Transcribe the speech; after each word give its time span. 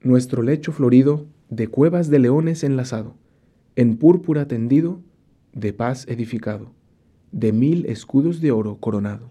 nuestro 0.00 0.42
lecho 0.42 0.72
florido 0.72 1.26
de 1.48 1.68
cuevas 1.68 2.10
de 2.10 2.18
leones 2.18 2.64
enlazado, 2.64 3.14
en 3.76 3.96
púrpura 3.96 4.46
tendido, 4.46 5.00
de 5.52 5.72
paz 5.72 6.06
edificado, 6.08 6.72
de 7.32 7.52
mil 7.52 7.86
escudos 7.86 8.40
de 8.40 8.52
oro 8.52 8.76
coronado. 8.76 9.28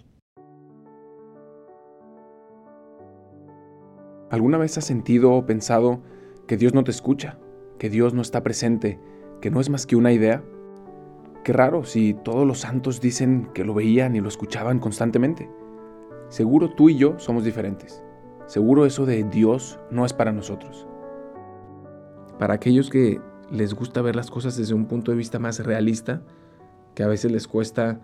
¿Alguna 4.29 4.57
vez 4.57 4.78
has 4.78 4.86
sentido 4.86 5.33
o 5.33 5.46
pensado 5.46 6.01
que 6.47 6.57
Dios 6.57 6.73
no 6.73 6.84
te 6.84 6.91
escucha, 6.91 7.38
que 7.77 7.89
Dios 7.89 8.13
no 8.13 8.21
está 8.21 8.43
presente, 8.43 9.00
que 9.39 9.52
no 9.52 9.61
es 9.61 9.70
más 9.70 9.86
que 9.86 9.95
una 9.95 10.11
idea? 10.11 10.43
Qué 11.43 11.54
raro 11.54 11.84
si 11.84 12.16
todos 12.16 12.45
los 12.47 12.59
santos 12.59 13.02
dicen 13.02 13.50
que 13.54 13.63
lo 13.63 13.73
veían 13.73 14.16
y 14.16 14.21
lo 14.21 14.27
escuchaban 14.27 14.79
constantemente. 14.79 15.50
Seguro 16.29 16.73
tú 16.73 16.89
y 16.89 16.97
yo 16.97 17.20
somos 17.20 17.43
diferentes. 17.43 18.04
Seguro 18.48 18.86
eso 18.86 19.05
de 19.05 19.23
Dios 19.23 19.80
no 19.89 20.05
es 20.05 20.14
para 20.14 20.32
nosotros. 20.32 20.88
Para 22.38 22.54
aquellos 22.54 22.89
que 22.89 23.19
les 23.52 23.74
gusta 23.74 24.02
ver 24.02 24.15
las 24.15 24.29
cosas 24.29 24.56
desde 24.56 24.74
un 24.74 24.86
punto 24.86 25.11
de 25.11 25.18
vista 25.18 25.39
más 25.39 25.60
realista, 25.60 26.21
que 26.93 27.04
a 27.04 27.07
veces 27.07 27.32
les 27.32 27.47
cuesta 27.47 28.02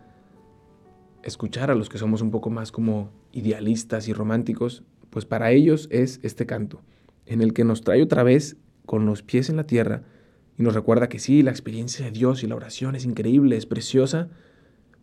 escuchar 1.23 1.69
a 1.69 1.75
los 1.75 1.89
que 1.89 1.99
somos 1.99 2.21
un 2.21 2.31
poco 2.31 2.49
más 2.49 2.71
como 2.71 3.11
idealistas 3.31 4.07
y 4.07 4.13
románticos, 4.13 4.83
pues 5.11 5.25
para 5.25 5.51
ellos 5.51 5.87
es 5.91 6.19
este 6.23 6.45
canto, 6.45 6.81
en 7.25 7.41
el 7.41 7.53
que 7.53 7.63
nos 7.63 7.81
trae 7.81 8.01
otra 8.01 8.23
vez 8.23 8.57
con 8.85 9.05
los 9.05 9.21
pies 9.21 9.49
en 9.49 9.57
la 9.57 9.67
tierra 9.67 10.03
y 10.57 10.63
nos 10.63 10.73
recuerda 10.73 11.09
que 11.09 11.19
sí, 11.19 11.43
la 11.43 11.51
experiencia 11.51 12.05
de 12.05 12.11
Dios 12.11 12.43
y 12.43 12.47
la 12.47 12.55
oración 12.55 12.95
es 12.95 13.05
increíble, 13.05 13.57
es 13.57 13.65
preciosa, 13.65 14.29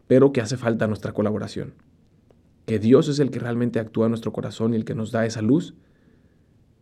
pero 0.06 0.32
que 0.32 0.40
hace 0.40 0.56
falta 0.56 0.86
nuestra 0.86 1.12
colaboración. 1.12 1.74
Que 2.68 2.78
Dios 2.78 3.08
es 3.08 3.18
el 3.18 3.30
que 3.30 3.38
realmente 3.38 3.80
actúa 3.80 4.04
en 4.04 4.10
nuestro 4.10 4.30
corazón 4.30 4.74
y 4.74 4.76
el 4.76 4.84
que 4.84 4.94
nos 4.94 5.10
da 5.10 5.24
esa 5.24 5.40
luz, 5.40 5.74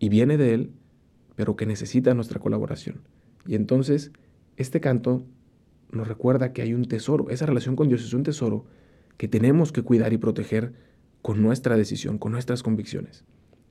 y 0.01 0.09
viene 0.09 0.37
de 0.37 0.53
Él, 0.53 0.73
pero 1.37 1.55
que 1.55 1.65
necesita 1.65 2.13
nuestra 2.13 2.41
colaboración. 2.41 3.03
Y 3.47 3.55
entonces, 3.55 4.11
este 4.57 4.80
canto 4.80 5.25
nos 5.93 6.09
recuerda 6.09 6.52
que 6.52 6.63
hay 6.63 6.75
un 6.75 6.87
tesoro, 6.87 7.30
esa 7.30 7.47
relación 7.47 7.77
con 7.77 7.87
Dios 7.87 8.05
es 8.05 8.13
un 8.15 8.25
tesoro 8.25 8.65
que 9.16 9.29
tenemos 9.29 9.71
que 9.71 9.83
cuidar 9.83 10.13
y 10.13 10.19
proteger 10.19 10.73
con 11.23 11.41
nuestra 11.41 11.77
decisión, 11.77 12.19
con 12.19 12.32
nuestras 12.32 12.65
convicciones. 12.65 13.25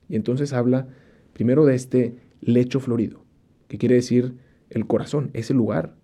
Y 0.08 0.16
entonces 0.16 0.54
habla 0.54 0.88
primero 1.34 1.66
de 1.66 1.74
este 1.74 2.16
lecho 2.40 2.80
florido, 2.80 3.26
que 3.68 3.76
quiere 3.76 3.96
decir 3.96 4.36
el 4.70 4.86
corazón, 4.86 5.28
ese 5.34 5.52
lugar 5.52 5.98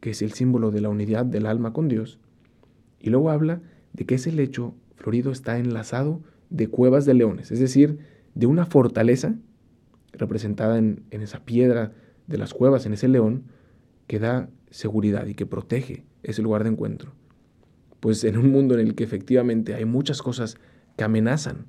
que 0.00 0.10
es 0.10 0.22
el 0.22 0.32
símbolo 0.32 0.72
de 0.72 0.80
la 0.80 0.88
unidad 0.88 1.24
del 1.24 1.46
alma 1.46 1.72
con 1.72 1.86
Dios. 1.86 2.18
Y 2.98 3.10
luego 3.10 3.30
habla 3.30 3.62
de 3.92 4.06
que 4.06 4.16
ese 4.16 4.32
lecho 4.32 4.74
florido 5.06 5.30
está 5.30 5.56
enlazado 5.56 6.20
de 6.50 6.66
cuevas 6.66 7.04
de 7.04 7.14
leones, 7.14 7.52
es 7.52 7.60
decir, 7.60 8.00
de 8.34 8.46
una 8.46 8.66
fortaleza 8.66 9.36
representada 10.10 10.78
en, 10.78 11.04
esa 11.12 11.44
piedra 11.44 11.92
de 12.26 12.38
las 12.38 12.52
cuevas, 12.52 12.86
en 12.86 12.92
ese 12.92 13.06
león, 13.06 13.44
que 14.08 14.18
da 14.18 14.50
seguridad 14.68 15.24
y 15.26 15.34
que 15.34 15.46
protege 15.46 16.04
ese 16.24 16.42
lugar 16.42 16.64
de 16.64 16.70
encuentro. 16.70 17.12
Pues 18.00 18.24
en 18.24 18.36
un 18.36 18.50
mundo 18.50 18.74
en 18.74 18.80
el 18.80 18.96
que 18.96 19.04
efectivamente 19.04 19.74
hay 19.74 19.84
muchas 19.84 20.22
cosas 20.22 20.56
que 20.96 21.04
amenazan, 21.04 21.66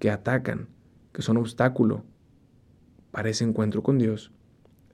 que 0.00 0.10
atacan, 0.10 0.66
que 1.12 1.22
son 1.22 1.36
obstáculo 1.36 2.02
para 3.12 3.28
ese 3.28 3.44
encuentro 3.44 3.84
con 3.84 3.98
Dios, 3.98 4.32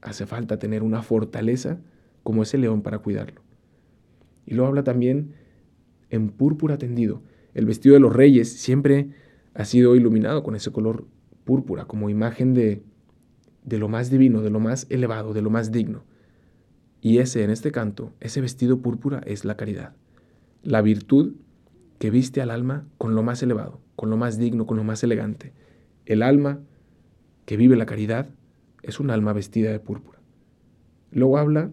hace 0.03 0.27
falta 0.27 0.59
tener 0.59 0.83
una 0.83 1.03
fortaleza 1.03 1.79
como 2.25 2.43
ese 2.43 2.59
león 2.59 2.83
para 2.83 2.99
cuidarlo. 2.99 3.41
Y 4.45 4.53
lo 4.53 4.67
habla 4.67 4.85
también 4.85 5.33
en 6.11 6.29
púrpura 6.29 6.77
tendido. 6.77 7.23
El 7.55 7.67
vestido 7.67 7.95
de 7.95 8.01
los 8.01 8.15
reyes 8.15 8.53
siempre 8.53 9.11
ha 9.55 9.65
sido 9.65 9.97
iluminado 9.97 10.43
con 10.43 10.55
ese 10.55 10.71
color 10.71 11.07
púrpura 11.45 11.85
como 11.85 12.11
imagen 12.11 12.55
de, 12.55 12.83
de 13.65 13.79
lo 13.79 13.89
más 13.89 14.11
divino, 14.11 14.43
de 14.43 14.51
lo 14.51 14.61
más 14.61 14.87
elevado, 14.91 15.33
de 15.33 15.43
lo 15.43 15.51
más 15.51 15.73
digno. 15.73 16.05
Y 17.01 17.19
ese, 17.19 17.45
en 17.45 17.51
este 17.51 17.73
canto, 17.73 18.13
ese 18.21 18.41
vestido 18.41 18.83
púrpura 18.83 19.21
es 19.27 19.45
la 19.45 19.57
caridad, 19.57 19.95
la 20.63 20.83
virtud 20.83 21.35
que 21.99 22.11
viste 22.11 22.41
al 22.41 22.51
alma 22.51 22.87
con 22.99 23.15
lo 23.15 23.23
más 23.23 23.43
elevado, 23.43 23.81
con 23.97 24.11
lo 24.11 24.17
más 24.17 24.39
digno, 24.39 24.67
con 24.67 24.77
lo 24.77 24.85
más 24.85 25.03
elegante. 25.03 25.53
El 26.07 26.23
alma 26.23 26.61
que 27.47 27.57
vive 27.57 27.77
la 27.77 27.87
caridad 27.87 28.29
es 28.83 29.01
un 29.01 29.11
alma 29.11 29.33
vestida 29.33 29.71
de 29.71 29.81
púrpura. 29.81 30.19
Luego 31.11 31.39
habla 31.39 31.71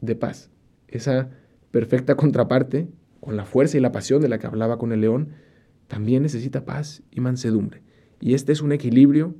de 0.00 0.14
paz, 0.14 0.50
esa 0.88 1.30
perfecta 1.70 2.14
contraparte 2.16 2.88
con 3.20 3.36
la 3.36 3.44
fuerza 3.44 3.76
y 3.76 3.80
la 3.80 3.92
pasión 3.92 4.20
de 4.20 4.28
la 4.28 4.38
que 4.38 4.46
hablaba 4.46 4.78
con 4.78 4.92
el 4.92 5.00
león, 5.00 5.30
también 5.88 6.22
necesita 6.22 6.64
paz 6.64 7.02
y 7.10 7.20
mansedumbre. 7.20 7.82
Y 8.20 8.34
este 8.34 8.52
es 8.52 8.60
un 8.60 8.72
equilibrio 8.72 9.34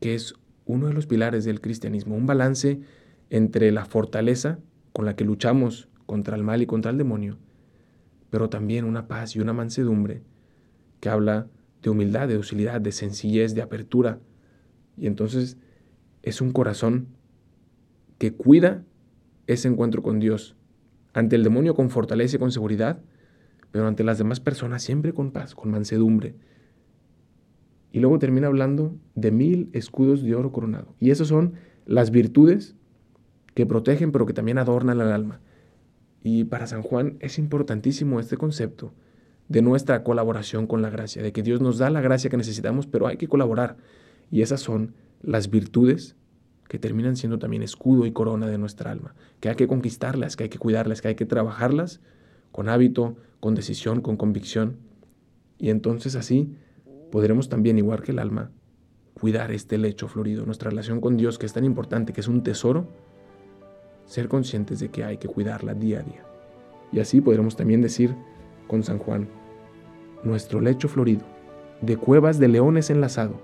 que 0.00 0.14
es 0.14 0.34
uno 0.66 0.86
de 0.86 0.94
los 0.94 1.06
pilares 1.06 1.44
del 1.44 1.60
cristianismo, 1.60 2.14
un 2.14 2.26
balance 2.26 2.80
entre 3.28 3.72
la 3.72 3.84
fortaleza 3.84 4.58
con 4.92 5.04
la 5.04 5.16
que 5.16 5.24
luchamos 5.24 5.88
contra 6.06 6.36
el 6.36 6.42
mal 6.42 6.62
y 6.62 6.66
contra 6.66 6.90
el 6.90 6.98
demonio, 6.98 7.38
pero 8.30 8.48
también 8.48 8.84
una 8.84 9.08
paz 9.08 9.36
y 9.36 9.40
una 9.40 9.52
mansedumbre 9.52 10.22
que 11.00 11.08
habla 11.08 11.48
de 11.82 11.90
humildad, 11.90 12.28
de 12.28 12.34
docilidad, 12.34 12.80
de 12.80 12.92
sencillez, 12.92 13.54
de 13.54 13.62
apertura. 13.62 14.20
Y 14.96 15.06
entonces 15.06 15.56
es 16.22 16.40
un 16.40 16.52
corazón 16.52 17.08
que 18.18 18.32
cuida 18.32 18.84
ese 19.46 19.68
encuentro 19.68 20.02
con 20.02 20.20
Dios. 20.20 20.56
Ante 21.12 21.36
el 21.36 21.44
demonio 21.44 21.74
con 21.74 21.90
fortaleza 21.90 22.36
y 22.36 22.38
con 22.38 22.52
seguridad, 22.52 23.00
pero 23.70 23.86
ante 23.86 24.04
las 24.04 24.18
demás 24.18 24.40
personas 24.40 24.82
siempre 24.82 25.12
con 25.12 25.30
paz, 25.30 25.54
con 25.54 25.70
mansedumbre. 25.70 26.34
Y 27.92 28.00
luego 28.00 28.18
termina 28.18 28.46
hablando 28.46 28.96
de 29.14 29.30
mil 29.30 29.68
escudos 29.72 30.22
de 30.22 30.34
oro 30.34 30.52
coronado. 30.52 30.94
Y 30.98 31.10
esas 31.10 31.28
son 31.28 31.54
las 31.86 32.10
virtudes 32.10 32.76
que 33.54 33.66
protegen, 33.66 34.12
pero 34.12 34.26
que 34.26 34.32
también 34.32 34.58
adornan 34.58 35.00
al 35.00 35.12
alma. 35.12 35.40
Y 36.22 36.44
para 36.44 36.66
San 36.66 36.82
Juan 36.82 37.16
es 37.20 37.38
importantísimo 37.38 38.20
este 38.20 38.36
concepto 38.36 38.92
de 39.48 39.62
nuestra 39.62 40.04
colaboración 40.04 40.68
con 40.68 40.82
la 40.82 40.90
gracia, 40.90 41.22
de 41.22 41.32
que 41.32 41.42
Dios 41.42 41.60
nos 41.60 41.78
da 41.78 41.90
la 41.90 42.00
gracia 42.00 42.30
que 42.30 42.36
necesitamos, 42.36 42.86
pero 42.86 43.08
hay 43.08 43.16
que 43.16 43.26
colaborar. 43.26 43.78
Y 44.30 44.42
esas 44.42 44.60
son 44.60 44.94
las 45.22 45.50
virtudes 45.50 46.14
que 46.70 46.78
terminan 46.78 47.16
siendo 47.16 47.40
también 47.40 47.64
escudo 47.64 48.06
y 48.06 48.12
corona 48.12 48.46
de 48.46 48.56
nuestra 48.56 48.92
alma, 48.92 49.16
que 49.40 49.48
hay 49.48 49.56
que 49.56 49.66
conquistarlas, 49.66 50.36
que 50.36 50.44
hay 50.44 50.50
que 50.50 50.58
cuidarlas, 50.58 51.02
que 51.02 51.08
hay 51.08 51.16
que 51.16 51.26
trabajarlas 51.26 52.00
con 52.52 52.68
hábito, 52.68 53.16
con 53.40 53.56
decisión, 53.56 54.00
con 54.00 54.16
convicción. 54.16 54.76
Y 55.58 55.70
entonces 55.70 56.14
así 56.14 56.54
podremos 57.10 57.48
también, 57.48 57.76
igual 57.76 58.02
que 58.02 58.12
el 58.12 58.20
alma, 58.20 58.52
cuidar 59.14 59.50
este 59.50 59.78
lecho 59.78 60.06
florido, 60.06 60.46
nuestra 60.46 60.70
relación 60.70 61.00
con 61.00 61.16
Dios, 61.16 61.40
que 61.40 61.46
es 61.46 61.52
tan 61.52 61.64
importante, 61.64 62.12
que 62.12 62.20
es 62.20 62.28
un 62.28 62.44
tesoro, 62.44 62.86
ser 64.06 64.28
conscientes 64.28 64.78
de 64.78 64.90
que 64.90 65.02
hay 65.02 65.16
que 65.18 65.26
cuidarla 65.26 65.74
día 65.74 65.98
a 65.98 66.02
día. 66.04 66.24
Y 66.92 67.00
así 67.00 67.20
podremos 67.20 67.56
también 67.56 67.82
decir 67.82 68.14
con 68.68 68.84
San 68.84 68.98
Juan, 68.98 69.28
nuestro 70.22 70.60
lecho 70.60 70.86
florido, 70.86 71.24
de 71.80 71.96
cuevas 71.96 72.38
de 72.38 72.46
leones 72.46 72.90
enlazado, 72.90 73.40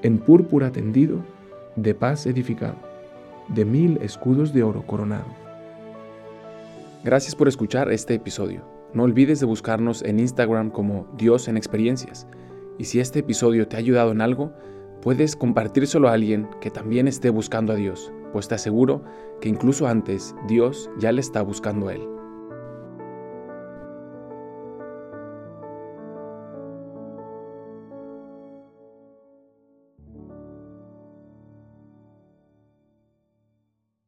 en 0.00 0.16
púrpura 0.16 0.72
tendido, 0.72 1.22
de 1.76 1.94
paz 1.94 2.26
edificado, 2.26 2.76
de 3.48 3.64
mil 3.64 3.98
escudos 4.02 4.52
de 4.52 4.62
oro 4.62 4.86
coronado. 4.86 5.26
Gracias 7.02 7.34
por 7.34 7.48
escuchar 7.48 7.90
este 7.90 8.14
episodio. 8.14 8.62
No 8.92 9.04
olvides 9.04 9.40
de 9.40 9.46
buscarnos 9.46 10.02
en 10.02 10.20
Instagram 10.20 10.70
como 10.70 11.06
Dios 11.16 11.48
en 11.48 11.56
Experiencias. 11.56 12.26
Y 12.78 12.84
si 12.84 13.00
este 13.00 13.20
episodio 13.20 13.68
te 13.68 13.76
ha 13.76 13.78
ayudado 13.78 14.10
en 14.10 14.20
algo, 14.20 14.52
puedes 15.00 15.36
compartírselo 15.36 16.08
a 16.08 16.12
alguien 16.12 16.48
que 16.60 16.70
también 16.70 17.08
esté 17.08 17.30
buscando 17.30 17.72
a 17.72 17.76
Dios, 17.76 18.12
pues 18.32 18.48
te 18.48 18.56
aseguro 18.56 19.02
que 19.40 19.48
incluso 19.48 19.86
antes 19.86 20.34
Dios 20.48 20.90
ya 20.98 21.12
le 21.12 21.20
está 21.20 21.42
buscando 21.42 21.88
a 21.88 21.94
él. 21.94 22.19